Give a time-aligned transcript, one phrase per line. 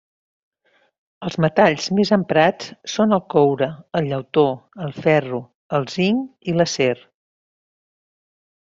[1.27, 3.69] Els metalls més emprats són el coure,
[4.01, 4.47] el llautó,
[4.89, 5.45] el ferro,
[5.81, 6.93] el zinc i l'acer.